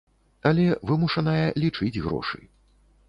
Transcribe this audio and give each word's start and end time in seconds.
Але 0.51 0.65
вымушаная 0.91 1.45
лічыць 1.65 1.93
грошы. 2.07 2.43